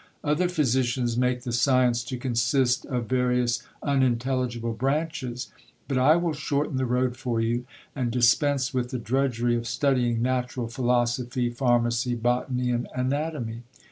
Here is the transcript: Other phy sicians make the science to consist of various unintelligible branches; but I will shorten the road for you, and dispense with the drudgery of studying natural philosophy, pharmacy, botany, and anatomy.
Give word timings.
Other 0.23 0.49
phy 0.49 0.63
sicians 0.63 1.15
make 1.15 1.43
the 1.43 1.51
science 1.51 2.03
to 2.05 2.17
consist 2.17 2.87
of 2.87 3.05
various 3.05 3.61
unintelligible 3.83 4.73
branches; 4.73 5.51
but 5.87 5.99
I 5.99 6.15
will 6.15 6.33
shorten 6.33 6.77
the 6.77 6.87
road 6.87 7.15
for 7.15 7.39
you, 7.39 7.67
and 7.95 8.09
dispense 8.09 8.73
with 8.73 8.89
the 8.89 8.97
drudgery 8.97 9.55
of 9.55 9.67
studying 9.67 10.23
natural 10.23 10.67
philosophy, 10.69 11.51
pharmacy, 11.51 12.15
botany, 12.15 12.71
and 12.71 12.87
anatomy. 12.95 13.61